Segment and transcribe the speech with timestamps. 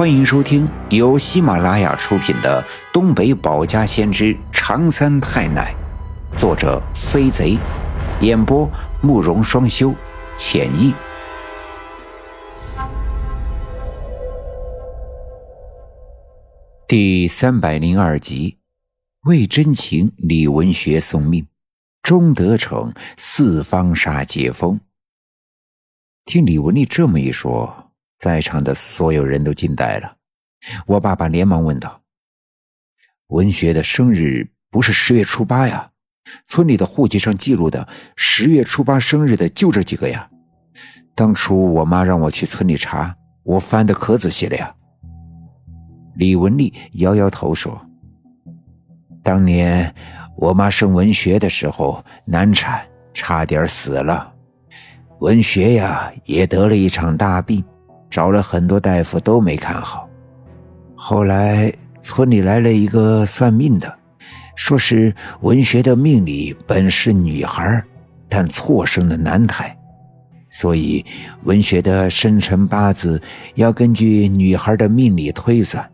[0.00, 5.74] 欢迎收听由喜马拉雅出品的《东北保家先知长三太奶》，
[6.38, 7.58] 作者飞贼，
[8.22, 8.66] 演播
[9.02, 9.94] 慕容双修，
[10.38, 10.94] 浅意。
[16.88, 18.56] 第三百零二集，
[19.24, 21.46] 为真情，李文学送命，
[22.02, 24.80] 钟德成四方煞解封。
[26.24, 27.89] 听李文丽这么一说。
[28.20, 30.14] 在场的所有人都惊呆了，
[30.86, 32.02] 我爸爸连忙问道
[33.28, 35.90] ：“文学的生日不是十月初八呀？
[36.46, 40.28] 村里的户籍上记录的十月初八生日的就这几个呀。
[41.14, 44.74] 当初我妈让我去村里查，我翻的可仔细了呀。”
[46.14, 47.80] 李文丽摇摇头说
[49.24, 49.94] ：“当年
[50.36, 54.30] 我妈生文学的时候难产，差点死了，
[55.20, 57.64] 文学呀也得了一场大病。”
[58.10, 60.08] 找了很多大夫都没看好，
[60.96, 61.72] 后来
[62.02, 63.98] 村里来了一个算命的，
[64.56, 67.82] 说是文学的命里本是女孩，
[68.28, 69.74] 但错生了男胎，
[70.48, 71.04] 所以
[71.44, 73.22] 文学的生辰八字
[73.54, 75.88] 要根据女孩的命理推算。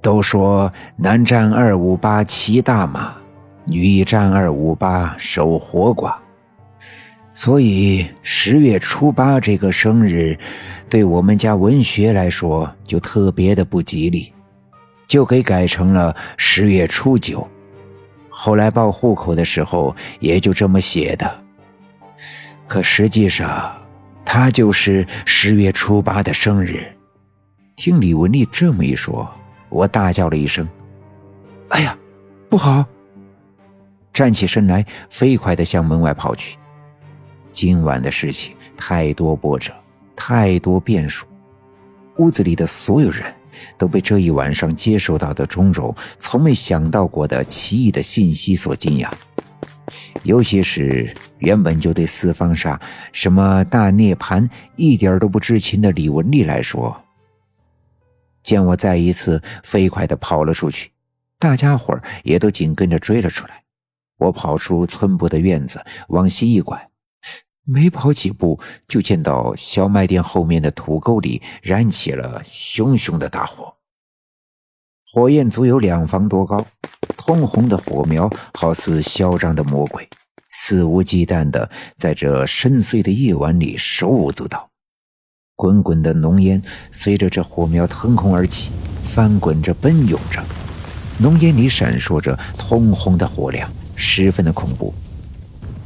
[0.00, 3.12] 都说男占二五八骑大马，
[3.66, 6.14] 女占二五八守活寡。
[7.38, 10.36] 所以十月初八这个生日，
[10.88, 14.32] 对我们家文学来说就特别的不吉利，
[15.06, 17.46] 就给改成了十月初九。
[18.28, 21.32] 后来报户口的时候也就这么写的。
[22.66, 23.72] 可实际上，
[24.24, 26.84] 他就是十月初八的生日。
[27.76, 29.30] 听李文丽这么一说，
[29.68, 30.68] 我大叫了一声
[31.70, 31.96] ：“哎呀，
[32.50, 32.84] 不好！”
[34.12, 36.57] 站起身来，飞快地向门外跑去。
[37.50, 39.72] 今晚的事情太多波折，
[40.14, 41.26] 太多变数，
[42.16, 43.34] 屋子里的所有人
[43.76, 49.10] 都被这一晚上接收到的种种从没想到过的奇异的信息所惊讶。
[50.22, 52.78] 尤其是原本就对四方煞、
[53.12, 57.04] 什么大涅槃一点都不知情的李文丽来说，
[58.42, 60.90] 见我再一次飞快地跑了出去，
[61.38, 63.62] 大家伙也都紧跟着追了出来。
[64.18, 66.87] 我跑出村部的院子，往西一拐。
[67.70, 68.58] 没跑几步，
[68.88, 73.74] 就见到小卖店后面的土沟里燃起了熊熊的大火。
[75.12, 76.66] 火焰足有两房多高，
[77.18, 80.08] 通红的火苗好似嚣张的魔鬼，
[80.48, 81.68] 肆无忌惮地
[81.98, 84.70] 在这深邃的夜晚里手舞足蹈。
[85.54, 88.70] 滚滚的浓烟随着这火苗腾空而起，
[89.02, 90.42] 翻滚着奔涌着，
[91.18, 94.94] 浓烟里闪烁着通红的火亮，十分的恐怖。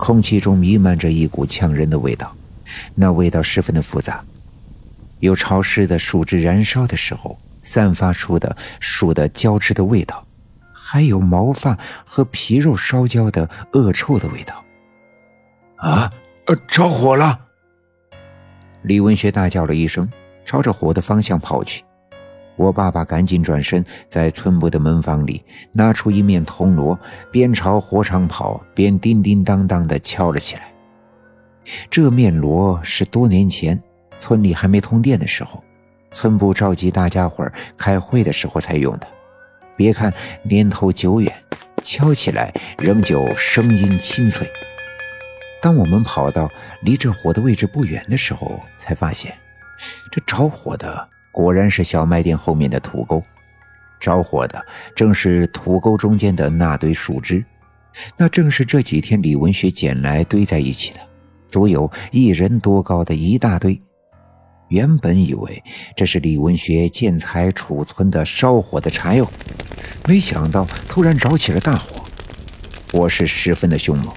[0.00, 2.34] 空气中弥漫着一股呛人的味道，
[2.94, 4.24] 那味道十分的复杂，
[5.18, 10.26] 有潮湿的树枝燃烧的时候散发出的树的交织的味道，
[10.72, 14.64] 还有毛发和皮肉烧焦的恶臭的味道。
[15.76, 16.10] 啊，
[16.46, 17.38] 呃，着火了！
[18.82, 20.08] 李文学大叫了一声，
[20.46, 21.84] 朝着火的方向跑去。
[22.60, 26.98] 我爸爸赶紧转身，在村部的门房里拿出一面铜锣，
[27.32, 30.70] 边朝火场跑，边叮叮当当地敲了起来。
[31.88, 33.82] 这面锣是多年前
[34.18, 35.64] 村里还没通电的时候，
[36.12, 39.06] 村部召集大家伙开会的时候才用的。
[39.74, 40.12] 别看
[40.42, 41.32] 年头久远，
[41.82, 44.46] 敲起来仍旧声音清脆。
[45.62, 46.50] 当我们跑到
[46.82, 49.34] 离这火的位置不远的时候，才发现
[50.12, 51.08] 这着火的。
[51.32, 53.22] 果然是小卖店后面的土沟，
[54.00, 54.64] 着火的
[54.94, 57.44] 正是土沟中间的那堆树枝，
[58.16, 61.00] 那正是这几天李文学捡来堆在一起的，
[61.48, 63.80] 足有一人多高的一大堆。
[64.68, 65.62] 原本以为
[65.96, 69.30] 这是李文学建材储存的烧火的柴火，
[70.06, 72.04] 没想到突然着起了大火，
[72.92, 74.14] 火势十分的凶猛，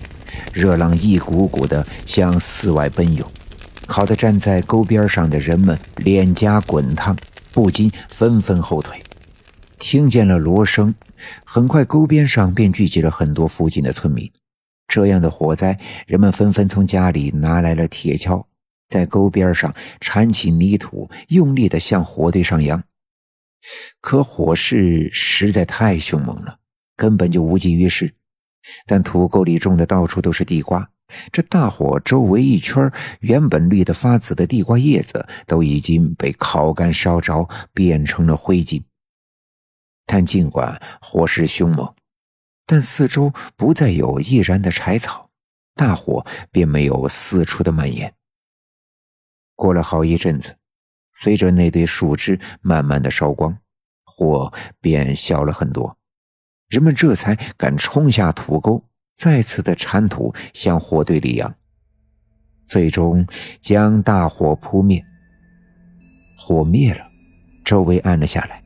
[0.53, 3.27] 热浪一股股的向寺外奔涌。
[3.87, 7.15] 烤得站在沟边上的人们脸颊滚烫，
[7.51, 9.01] 不禁纷纷后退。
[9.79, 10.95] 听见了锣声，
[11.43, 14.31] 很快沟边上便聚集了很多附近的村民。
[14.87, 18.45] 这样的火灾，人们纷纷从家里拿来了铁锹，
[18.89, 22.81] 在沟边上铲起泥土，用力地向火堆上扬。
[24.01, 26.59] 可火势实在太凶猛了，
[26.95, 28.13] 根本就无济于事。
[28.85, 30.89] 但土沟里种的到处都是地瓜。
[31.31, 38.83] 这大火周围一圈原本绿得发紫的地瓜叶子都已经被烤干烧着，变成了灰烬。
[40.05, 41.93] 但尽管火势凶猛，
[42.65, 45.29] 但四周不再有易燃的柴草，
[45.75, 48.13] 大火便没有四处的蔓延。
[49.55, 50.57] 过了好一阵子，
[51.13, 53.57] 随着那堆树枝慢慢的烧光，
[54.03, 54.51] 火
[54.81, 55.97] 便小了很多。
[56.67, 58.83] 人们这才敢冲下土沟，
[59.15, 61.53] 再次的铲土向火堆里扬，
[62.65, 63.25] 最终
[63.61, 65.03] 将大火扑灭。
[66.35, 67.07] 火灭了，
[67.63, 68.61] 周围暗了下来。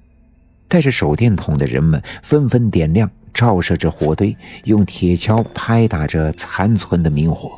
[0.68, 4.36] 带着手电筒的人们纷纷点亮，照射着火堆，
[4.66, 7.58] 用铁锹拍打着残存的明火。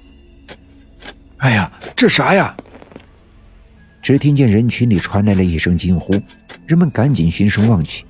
[1.38, 2.56] 哎呀，这啥呀？
[4.02, 6.14] 只听见人群里传来了一声惊呼，
[6.68, 8.06] 人们赶紧循声望去，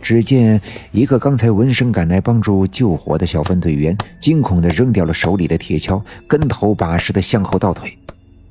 [0.00, 0.60] 只见
[0.92, 7.96] 一个刚才闻声赶来帮助救火的小分队员，惊恐地扔掉了手里的铁锹，跟头把式的向后倒退，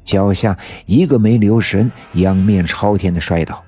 [0.04, 3.64] 脚下一个没留神，仰面朝天的摔倒。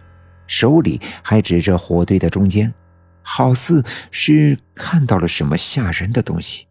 [0.47, 2.73] 手里还指着火堆的中间，
[3.21, 6.65] 好似是看到了什么吓人的东西。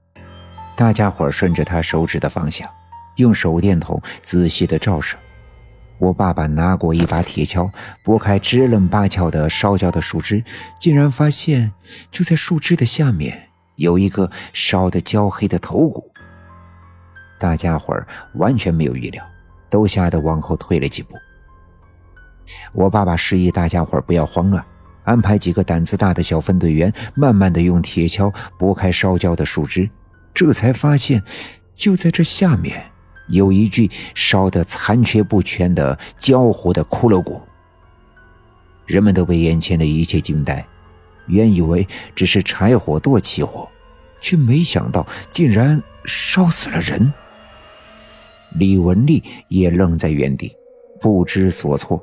[0.77, 2.69] 大家伙顺着他手指的方向，
[3.17, 5.17] 用手电筒仔细的照射。
[5.99, 7.71] 我爸爸拿过一把铁锹，
[8.05, 10.43] 拨开支棱八翘的烧焦的树枝，
[10.81, 11.73] 竟然发现
[12.11, 16.11] 就在树枝的下面有一个烧得焦黑的头骨。
[17.39, 17.97] 大家伙
[18.35, 19.25] 完全没有预料，
[19.69, 21.15] 都吓得往后退了几步。
[22.73, 24.65] 我爸爸示意大家伙不要慌乱，
[25.05, 29.91] 安排几个胆子大的小分队员，慢慢的用铁锹拨开烧焦的树枝，
[30.33, 31.23] 这才发现，
[31.75, 32.91] 就在这下面
[33.29, 37.41] 有一具烧得残缺不全的焦糊的骷髅骨。
[38.87, 40.67] 人们都被眼前的一切惊呆，
[41.27, 43.69] 原以为只是柴火垛起火，
[44.21, 47.13] 却没想到竟然烧死了人。
[48.55, 50.57] 李文丽也愣在原地，
[51.01, 52.03] 不知所措。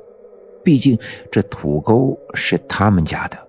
[0.62, 0.98] 毕竟，
[1.30, 3.45] 这土沟是他们家的。